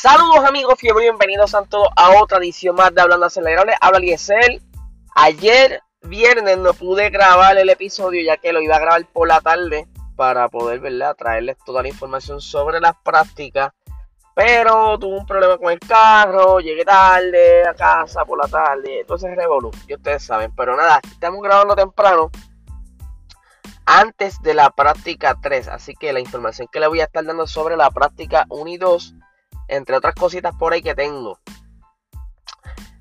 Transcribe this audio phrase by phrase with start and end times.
[0.00, 3.74] Saludos amigos, fiebre, bienvenidos a todos a otra edición más de Hablando Acelerable.
[3.82, 4.62] Habla Liesel.
[5.14, 9.42] Ayer viernes no pude grabar el episodio ya que lo iba a grabar por la
[9.42, 11.14] tarde para poder ¿verdad?
[11.16, 13.72] traerles toda la información sobre las prácticas.
[14.34, 19.36] Pero tuve un problema con el carro, llegué tarde a casa por la tarde, entonces
[19.36, 20.50] revolú, y ustedes saben.
[20.56, 22.30] Pero nada, estamos grabando temprano
[23.84, 25.68] antes de la práctica 3.
[25.68, 28.78] Así que la información que le voy a estar dando sobre la práctica 1 y
[28.78, 29.14] 2,
[29.70, 31.38] entre otras cositas por ahí que tengo.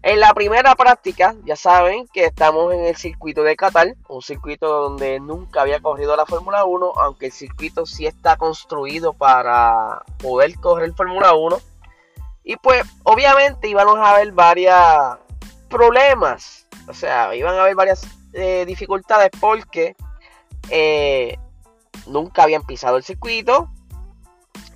[0.01, 4.83] En la primera práctica, ya saben que estamos en el circuito de Qatar, un circuito
[4.83, 10.57] donde nunca había corrido la Fórmula 1, aunque el circuito sí está construido para poder
[10.59, 11.59] correr Fórmula 1.
[12.45, 14.73] Y pues obviamente íbamos a haber varios
[15.69, 19.97] problemas, o sea, iban a haber varias eh, dificultades porque
[20.69, 21.37] eh,
[22.07, 23.69] nunca habían pisado el circuito.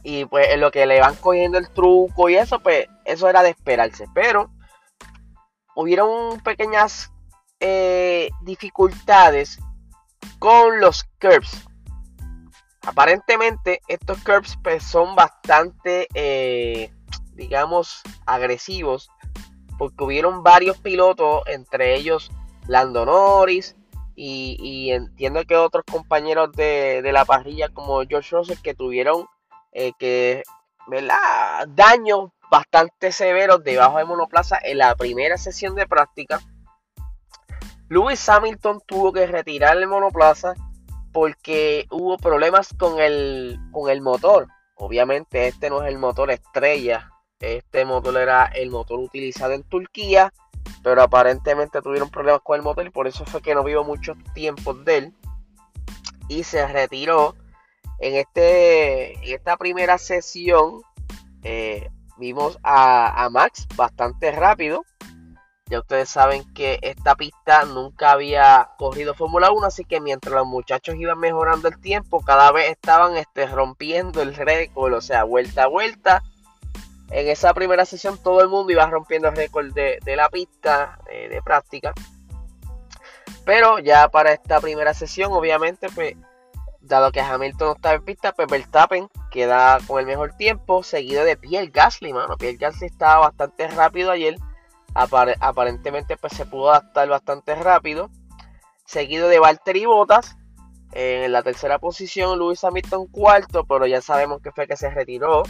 [0.03, 3.41] Y pues en lo que le van cogiendo el truco y eso, pues eso era
[3.41, 4.05] de esperarse.
[4.13, 4.51] Pero
[5.75, 7.11] hubieron pequeñas
[7.59, 9.59] eh, dificultades
[10.39, 11.65] con los curbs.
[12.85, 16.91] Aparentemente estos curbs pues, son bastante, eh,
[17.33, 19.09] digamos, agresivos.
[19.77, 22.31] Porque hubieron varios pilotos, entre ellos
[22.67, 23.75] Lando Norris,
[24.15, 29.25] y, entiendo que otros compañeros de, la parrilla como George Russell que tuvieron
[29.73, 30.43] eh, que
[31.67, 36.39] daños bastante severos debajo de monoplaza en la primera sesión de práctica.
[37.89, 40.53] Lewis Hamilton tuvo que retirar el monoplaza
[41.11, 44.47] porque hubo problemas con el, con el motor.
[44.75, 47.09] Obviamente este no es el motor estrella.
[47.39, 50.31] Este motor era el motor utilizado en Turquía
[50.81, 54.17] pero aparentemente tuvieron problemas con el motor y por eso fue que no vio muchos
[54.33, 55.13] tiempos de él
[56.27, 57.35] y se retiró
[57.99, 60.81] en, este, esta primera sesión
[61.43, 64.83] eh, vimos a, Max bastante rápido
[65.65, 70.45] ya ustedes saben que esta pista nunca había corrido Fórmula 1, así que mientras los
[70.45, 75.63] muchachos iban mejorando el tiempo, cada vez estaban este, rompiendo el récord, o sea, vuelta
[75.63, 76.21] a vuelta
[77.13, 81.29] en esa primera sesión todo el mundo iba rompiendo el récord de, la pista eh,
[81.29, 81.93] de práctica.
[83.45, 86.15] Pero ya para esta primera sesión, obviamente, pues,
[86.83, 91.23] dado que Hamilton no estaba en pista, pues Verstappen queda con el mejor tiempo, seguido
[91.23, 92.37] de Pierre Gasly, mano.
[92.37, 94.35] Pierre Gasly estaba bastante rápido ayer.
[94.93, 98.09] aparentemente, pues se pudo adaptar bastante rápido.
[98.85, 100.35] Seguido de Valtteri Bottas.
[100.91, 105.43] En la tercera posición, Luis Hamilton cuarto, pero ya sabemos que fue que se retiró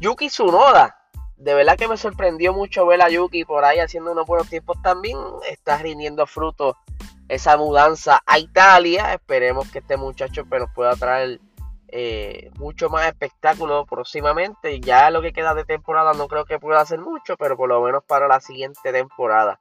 [0.00, 0.98] Yuki Tsunoda.
[1.36, 4.80] De verdad que me sorprendió mucho ver a Yuki por ahí haciendo unos buenos tiempos
[4.82, 5.18] también.
[5.48, 6.76] Está rindiendo frutos
[7.28, 9.14] esa mudanza a Italia.
[9.14, 11.40] Esperemos que este muchacho pues, pueda traer
[11.88, 14.80] eh, mucho más espectáculo próximamente.
[14.80, 17.80] Ya lo que queda de temporada no creo que pueda hacer mucho, pero por lo
[17.82, 19.60] menos para la siguiente temporada.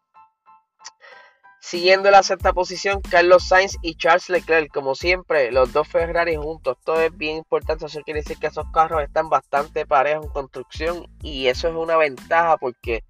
[1.59, 6.78] Siguiendo la sexta posición, Carlos Sainz y Charles Leclerc, como siempre, los dos Ferrari juntos.
[6.84, 11.08] Todo es bien importante, eso quiere decir que esos carros están bastante parejos en construcción
[11.24, 13.04] y eso es una ventaja porque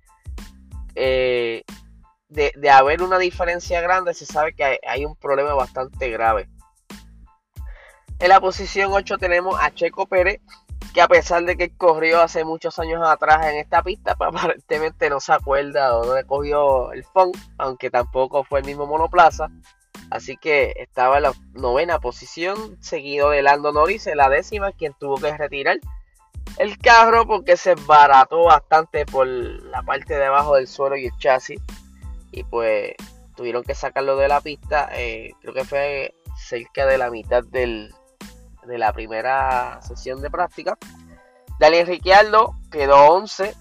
[0.96, 1.66] eh,
[2.30, 6.50] de, haber una diferencia grande se sabe que hay, un problema bastante grave.
[8.19, 10.41] En la posición 8 tenemos a Checo Pérez,
[10.94, 15.09] que a pesar de que corrió hace muchos años atrás en esta pista, pues aparentemente
[15.09, 19.50] no se acuerda o no cogió el phone, aunque tampoco fue el mismo monoplaza.
[20.09, 24.94] Así que estaba en la novena posición, seguido de Lando Norris en la décima, quien
[24.94, 25.78] tuvo que retirar
[26.58, 31.17] el carro porque se barató bastante por la parte de abajo del suelo y el
[31.17, 31.59] chasis.
[32.35, 32.96] Y pues
[33.35, 34.90] tuvieron que sacarlo de la pista.
[34.93, 37.96] Eh, creo que fue cerca de la mitad del,
[38.67, 40.78] de la primera sesión de práctica.
[41.59, 43.55] Daniel Ricciardo quedó 11.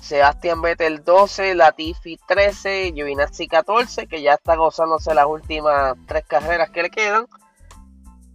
[0.00, 6.70] Sebastián Vettel 12, Latifi 13, Giovinazzi 14, que ya está gozándose las últimas tres carreras
[6.70, 7.26] que le quedan.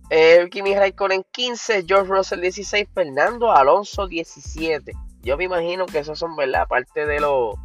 [0.09, 4.93] Eh, Kimi Raikkonen 15, George Russell 16, Fernando Alonso 17.
[5.21, 6.61] Yo me imagino que esos son, ¿verdad?
[6.61, 7.55] Aparte de los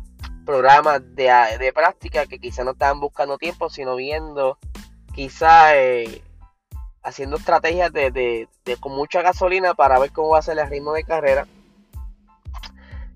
[0.51, 1.31] programas de,
[1.61, 4.59] de práctica que quizá no estaban buscando tiempo, sino viendo
[5.15, 6.25] quizá eh,
[7.05, 8.49] haciendo estrategias de,
[8.81, 11.47] con mucha gasolina para ver cómo va a ser el ritmo de carrera.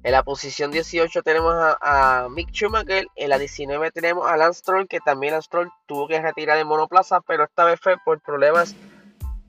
[0.04, 3.08] En la posición 18 tenemos a, Mick Schumacher.
[3.16, 6.64] En la 19 tenemos a Lance Stroll, que también Lance Stroll tuvo que retirar de
[6.64, 8.76] monoplaza, pero esta vez fue por problemas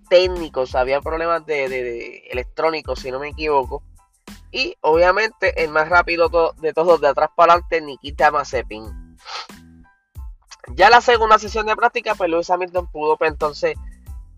[0.09, 0.73] técnicos.
[0.73, 3.83] Había problemas de, electrónicos, si no me equivoco.
[4.55, 6.29] Y obviamente el más rápido
[6.61, 9.17] de todos de atrás para adelante, Nikita Mazepin.
[10.75, 13.75] Ya la segunda sesión de práctica, pues Lewis Hamilton pudo pues, entonces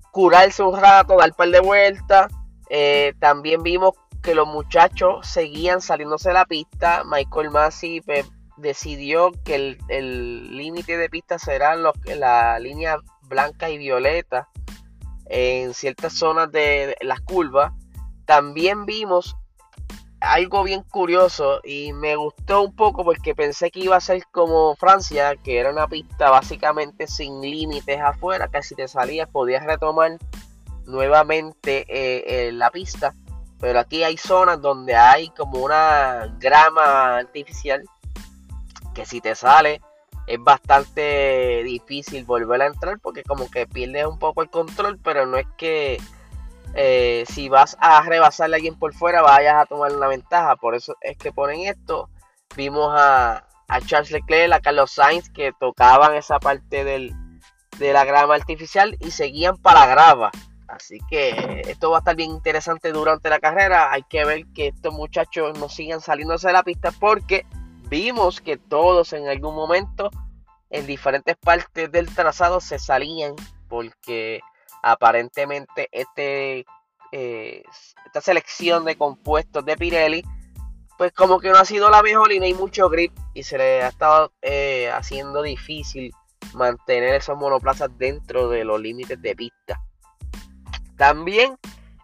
[0.10, 2.32] curarse un rato, dar par de vueltas.
[2.72, 3.92] Eh, también vimos
[4.24, 8.26] que los muchachos seguían saliéndose de la pista, Michael Massey pues,
[8.58, 14.50] decidió que el límite de pista será la línea blanca y violeta
[15.28, 17.72] en ciertas zonas de las curvas.
[18.26, 19.36] También vimos
[20.34, 24.76] algo bien curioso y me gustó un poco porque pensé que iba a ser como
[24.76, 30.18] Francia, que era una pista básicamente sin límites afuera, que si te salías podías retomar
[30.86, 33.14] nuevamente eh, la pista.
[33.60, 37.84] Pero aquí hay zonas donde hay como una grama artificial
[38.94, 39.82] que si te sale
[40.28, 45.26] es bastante difícil volver a entrar porque como que pierdes un poco el control, pero
[45.26, 46.00] no es que
[46.74, 50.56] eh, si vas a rebasarle a alguien por fuera vayas a tomar una ventaja.
[50.56, 52.10] Por eso es que ponen esto.
[52.56, 53.44] Vimos a,
[53.86, 57.14] Charles Leclerc, a Carlos Sainz que tocaban esa parte del,
[57.78, 60.32] de la grama artificial y seguían para la grava.
[60.68, 63.92] Así que esto va a estar bien interesante durante la carrera.
[63.92, 67.46] Hay que ver que estos muchachos no sigan saliéndose de la pista porque
[67.90, 70.10] vimos que todos en algún momento
[70.70, 73.34] en diferentes partes del trazado se salían
[73.70, 74.42] porque
[74.84, 76.66] aparentemente este
[77.12, 77.64] eh,
[78.06, 80.24] esta selección de compuestos de Pirelli
[80.98, 83.58] pues como que no ha sido la mejor y no hay mucho grip y se
[83.58, 86.12] le ha estado eh, haciendo difícil
[86.54, 89.80] mantener esos monoplazas dentro de los límites de pista.
[90.98, 91.56] También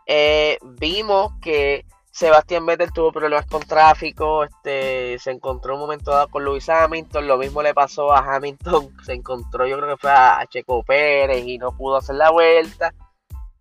[0.05, 6.27] eh, vimos que Sebastián Vettel tuvo problemas con tráfico, este, se encontró un momento dado
[6.27, 10.11] con Lewis Hamilton, lo mismo le pasó a Hamilton, se encontró yo creo que fue
[10.11, 12.93] a Checo Pérez y no pudo hacer la vuelta.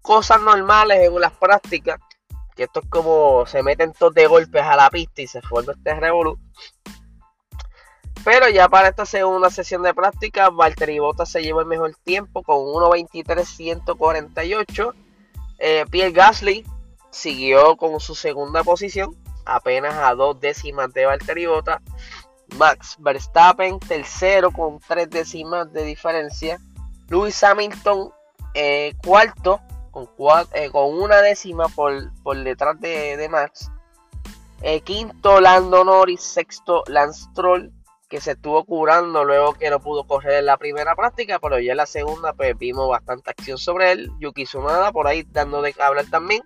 [0.03, 1.99] Cosas normales en las prácticas,
[2.55, 5.73] que esto es como se meten todos de golpes a la pista y se forma
[5.73, 6.39] este revolú.
[8.23, 12.43] Pero ya para esta segunda sesión de práctica, Valtteri Bottas se llevó el mejor tiempo
[12.43, 14.95] con 1.23.148.
[15.59, 16.67] Eh, Pierre Gasly
[17.13, 21.81] siguió con su segunda posición, apenas a dos décimas de Valtteri Bottas.
[22.59, 26.59] Max Verstappen tercero con tres décimas de diferencia.
[27.09, 28.11] Lewis Hamilton
[28.55, 29.61] eh, cuarto
[29.91, 30.09] con,
[30.53, 32.11] eh, con, una décima por,
[32.43, 33.71] detrás de, Max.
[34.63, 37.73] Eh, quinto Lando Norris, sexto Lance Stroll
[38.13, 41.71] que se estuvo curando luego que no pudo correr en la primera práctica, pero ya
[41.71, 44.11] en la segunda pues vimos bastante acción sobre él.
[44.21, 46.43] Yuki Tsunoda por ahí dando de hablar también.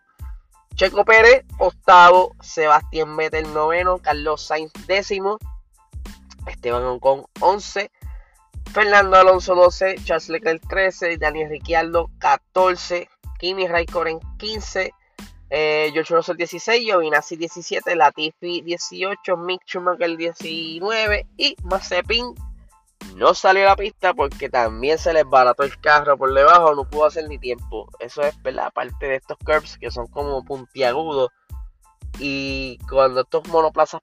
[0.76, 5.38] Checo Pérez, octavo, Sebastián Vettel, noveno, Carlos Sainz, décimo,
[6.46, 7.90] Esteban con 11,
[8.74, 13.08] Fernando Alonso 12, Charles Leclerc 13, Daniel Ricciardo 14,
[13.38, 14.92] Kimi Raikkonen 15,
[15.48, 22.34] eh, George Russell 16, Giovinazzi 17, Latifi 18, Mick Schumacher 19 y Mazepin
[23.16, 26.84] no salió a la pista porque también se les barató el carro por debajo, no
[26.84, 27.88] pudo hacer ni tiempo.
[27.98, 28.72] Eso es, ¿verdad?
[28.72, 31.30] Parte de estos curbs que son como puntiagudos.
[32.18, 34.00] Y cuando estos monoplazas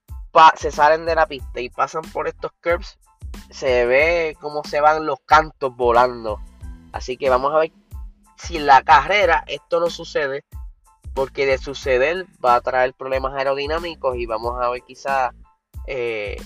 [0.56, 2.98] se salen de la pista y pasan por estos curbs,
[3.50, 6.40] se ve cómo se van los cantos volando.
[6.92, 7.72] Así que vamos a ver
[8.36, 10.44] si en la carrera esto no sucede.
[11.14, 15.30] Porque de suceder va a traer problemas aerodinámicos y vamos a ver quizá
[15.86, 16.36] eh,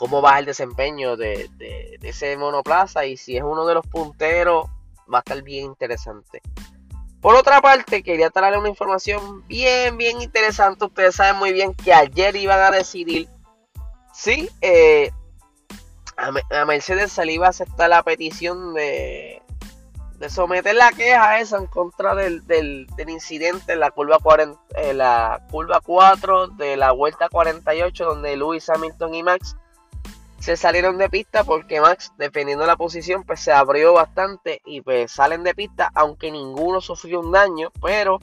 [0.00, 1.50] cómo va el desempeño de,
[2.00, 4.64] ese monoplaza y si es uno de los punteros
[5.12, 6.40] va a estar bien interesante.
[7.20, 10.86] Por otra parte, quería traerle una información bien, bien interesante.
[10.86, 13.28] Ustedes saben muy bien que ayer iban a decidir
[14.14, 15.10] si eh,
[16.16, 19.42] a, Mercedes se le iba a aceptar la petición de,
[20.30, 25.82] someter la queja esa en contra del, incidente en la curva, 40, en la curva
[25.84, 29.56] 4 de la vuelta 48, donde Lewis Hamilton y Max
[30.40, 35.12] se salieron de pista porque Max, defendiendo la posición, pues se abrió bastante y pues
[35.12, 38.18] salen de pista, aunque ninguno sufrió un daño, pero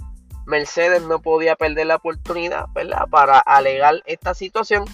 [0.47, 3.07] Mercedes no podía perder la oportunidad, ¿verdad?
[3.11, 4.85] Para alegar esta situación,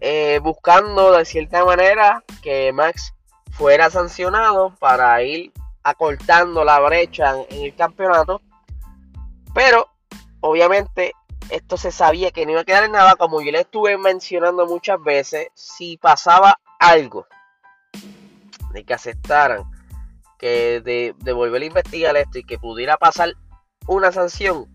[0.00, 3.14] eh, buscando de cierta manera que Max
[3.50, 8.40] fuera sancionado para ir acortando la brecha en el campeonato,
[9.52, 9.86] pero
[10.40, 11.12] obviamente
[11.50, 14.66] esto se sabía que no iba a quedar en nada, como yo le estuve mencionando
[14.66, 17.26] muchas veces, si pasaba algo
[18.72, 19.64] de que aceptaran
[20.38, 23.34] que de, volver a investigar esto y que pudiera pasar
[23.86, 24.66] una sanción,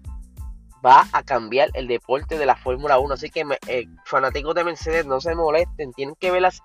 [0.86, 3.14] va a cambiar el deporte de la Fórmula 1.
[3.14, 6.62] Así que eh, fanáticos de Mercedes no se molesten, tienen que ver las,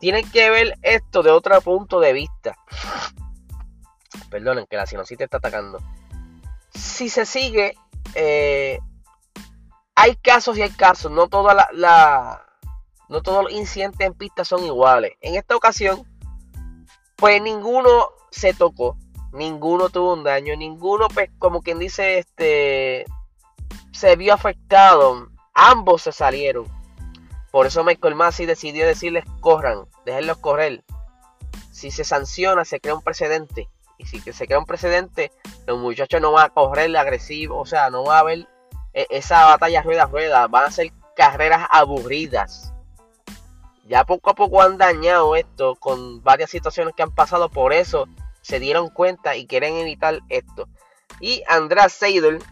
[0.00, 2.56] tienen que ver esto de otro punto de vista.
[4.30, 5.78] Perdonen que la sinusitis está atacando.
[6.74, 7.74] Si se sigue
[8.14, 8.78] eh,
[9.94, 12.46] hay casos y hay casos, no toda la,
[13.08, 15.12] no todos los incidentes en pista son iguales.
[15.20, 16.06] En esta ocasión,
[17.16, 18.96] pues ninguno se tocó,
[19.32, 23.04] ninguno tuvo un daño, ninguno, pues como quien dice, este,
[23.92, 25.28] se vio afectado.
[25.54, 26.66] Ambos se salieron.
[27.50, 30.82] Por eso Michael Massey decidió decirles corran, déjenlos correr.
[31.70, 33.68] Si se sanciona, se crea un precedente.
[33.98, 35.30] Y si se crea un precedente,
[35.66, 38.48] los muchachos no van a correr agresivo, o sea, no va a haber
[38.92, 42.72] esa batalla rueda a rueda, van a ser carreras aburridas.
[43.86, 48.06] Ya poco a poco han dañado esto con varias situaciones que han pasado, por eso
[48.40, 50.68] se dieron cuenta y quieren evitar esto.
[51.20, 52.42] Y András Seidel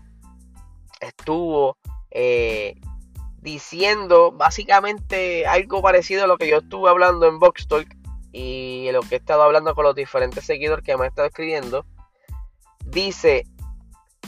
[1.01, 1.77] estuvo
[2.11, 2.81] eh,
[3.41, 7.89] diciendo básicamente algo parecido a lo que yo estuve hablando en Box Talk
[8.33, 11.85] y lo que he estado hablando con los diferentes seguidores que me han estado escribiendo.
[12.85, 13.47] Dice,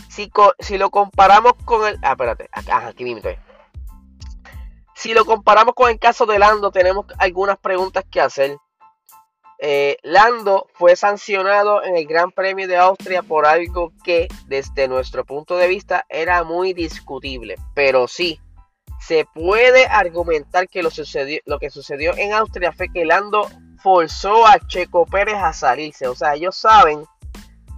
[0.08, 1.98] si, lo comparamos con el...
[2.02, 3.30] Ah, espérate, aquí mismo
[4.94, 8.56] Si lo comparamos con el caso de Lando, tenemos algunas preguntas que hacer.
[9.58, 15.24] Eh, Lando fue sancionado en el Gran Premio de Austria por algo que desde nuestro
[15.24, 17.56] punto de vista era muy discutible.
[17.74, 18.40] Pero sí,
[19.00, 23.48] se puede argumentar que lo, sucedió, lo que sucedió en Austria fue que Lando
[23.82, 26.06] forzó a Checo Pérez a salirse.
[26.06, 27.04] O sea, ellos saben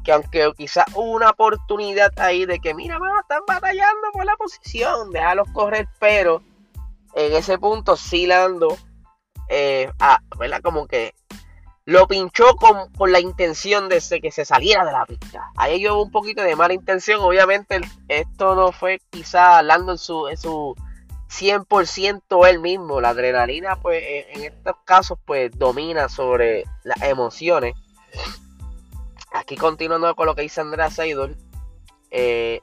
[0.04, 5.10] que aunque quizás hubo una oportunidad ahí de que, mira, están batallando por la posición,
[5.10, 6.42] déjalos correr, pero
[7.14, 8.76] en ese punto sí Lando,
[9.48, 10.60] eh, ah, ¿verdad?
[10.62, 11.14] Como que
[11.86, 15.50] lo pinchó con, la intención de que se saliera de la pista.
[15.56, 17.20] Ahí hubo un poquito de mala intención.
[17.20, 20.74] Obviamente esto no fue quizá Lando en su, en su
[21.28, 23.00] 100% él mismo.
[23.00, 27.74] La adrenalina, pues, en estos casos, pues, domina sobre las emociones.
[29.34, 31.36] Aquí continuando con lo que dice Andrea Seidel.
[32.10, 32.60] Eh,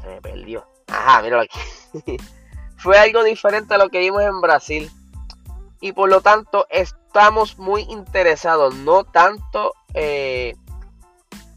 [0.00, 0.66] se me perdió.
[0.86, 1.58] Ajá, míralo aquí.
[2.78, 4.90] Fue algo diferente a lo que vimos en Brasil.
[5.82, 8.74] Y por lo tanto, estamos muy interesados.
[8.74, 10.54] No tanto eh,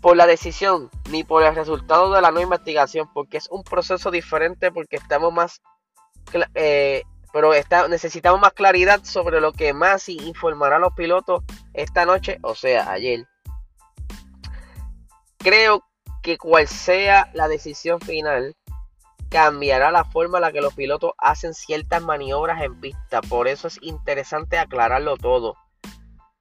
[0.02, 3.10] por la decisión ni por el resultado de la nueva investigación.
[3.14, 4.70] Porque es un proceso diferente.
[4.70, 5.62] Porque estamos más
[6.56, 12.06] eh, pero está, necesitamos más claridad sobre lo que más informará a los pilotos esta
[12.06, 13.28] noche, o sea, ayer.
[15.48, 15.86] Creo
[16.24, 18.58] que cual sea la decisión final,
[19.30, 23.22] cambiará la forma en la que los pilotos hacen ciertas maniobras en pista.
[23.22, 25.56] Por eso es interesante aclararlo todo.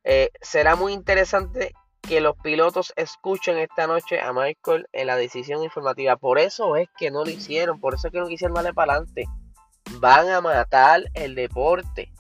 [0.02, 1.72] Eh, será muy interesante
[2.02, 6.16] que los pilotos escuchen esta noche a Michael en la decisión informativa.
[6.16, 8.94] Por eso es que no lo hicieron, por eso es que no quisieron darle para
[8.94, 9.26] adelante
[10.00, 12.10] van a matar el deporte.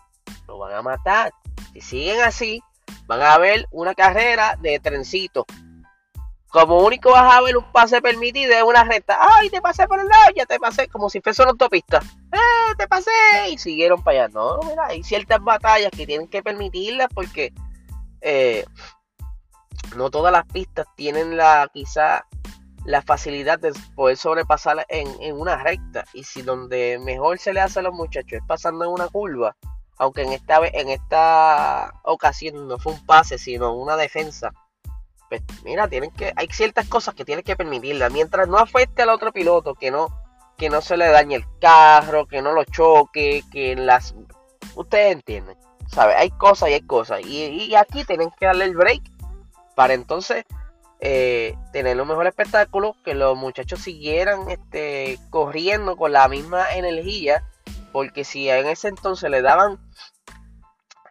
[0.46, 1.32] Lo van a matar.
[1.72, 2.62] Si siguen así,
[3.08, 5.46] van a ver una carrera de trencito.
[6.56, 9.18] Como único vas a ver un pase permitido es una recta.
[9.20, 10.32] ¡Ay, te pasé por el lado!
[10.34, 10.88] Ya te pasé.
[10.88, 12.00] Como si fuese una autopista.
[12.32, 13.10] ¡Eh, te pasé!
[13.50, 14.32] Y siguieron para allá.
[14.32, 17.52] No, mira, hay ciertas batallas que tienen que permitirlas porque
[18.22, 18.64] eh,
[19.96, 22.24] no todas las pistas tienen la quizá
[22.86, 26.06] la facilidad de poder sobrepasar en, una recta.
[26.14, 29.54] Y si donde mejor se le hace a los muchachos es pasando en una curva,
[29.98, 34.54] aunque en esta, en esta ocasión no fue un pase, sino una defensa.
[35.28, 38.08] Pues mira, tienen que, hay ciertas cosas que tienen que permitirla.
[38.10, 40.08] Mientras no afecte al otro piloto, que no,
[40.56, 44.14] que no se le dañe el carro, que no lo choque, que las.
[44.74, 45.56] Ustedes entienden.
[45.88, 46.14] ¿Sabe?
[46.14, 47.20] Hay cosas y hay cosas.
[47.24, 49.02] Y, y aquí tienen que darle el break
[49.74, 50.44] para entonces
[51.00, 57.44] eh, tener un mejor espectáculo, que los muchachos siguieran este, corriendo con la misma energía,
[57.92, 59.78] porque si en ese entonces le daban,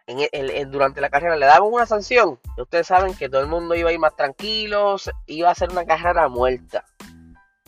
[0.06, 3.90] en durante la carrera le daban una sanción, ustedes saben que todo el mundo iba
[3.90, 4.96] a ir más tranquilo,
[5.26, 6.84] iba a ser una carrera muerta.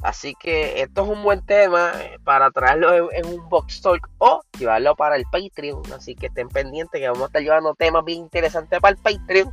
[0.02, 4.42] Así que esto es un buen tema eh, para traerlo en, un box talk o
[4.56, 5.82] llevarlo para el Patreon.
[5.92, 9.52] Así que estén pendientes que vamos a estar llevando temas bien interesantes para el Patreon.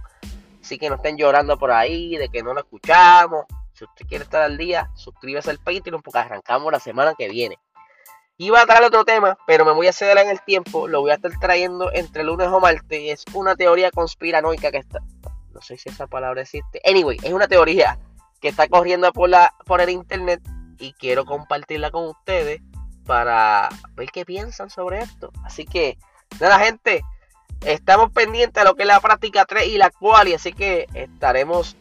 [0.62, 3.46] Así que no estén llorando por ahí de que no lo escuchamos.
[3.74, 7.58] Si usted quiere estar al día, suscríbase al Patreon porque arrancamos la semana que viene.
[8.38, 10.90] Iba a traer otro tema, pero me voy a ceder en el tiempo.
[10.90, 13.00] Lo voy a estar trayendo entre lunes o martes.
[13.20, 15.00] Es una teoría conspiranoica que está.
[15.54, 16.82] No sé si esa palabra existe.
[16.84, 17.98] Anyway, es una teoría
[18.42, 20.42] que está corriendo por, la, por el internet.
[20.80, 22.62] Y quiero compartirla con ustedes
[23.06, 25.32] para ver qué piensan sobre esto.
[25.46, 25.98] Así que,
[26.42, 27.04] nada, gente.
[27.62, 30.88] Estamos pendientes de lo que es la práctica 3 y la cual, y así que
[30.94, 31.78] estaremos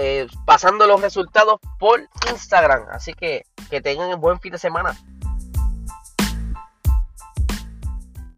[0.00, 2.86] eh, pasando los resultados por Instagram.
[2.92, 4.96] Así que que tengan un buen fin de semana.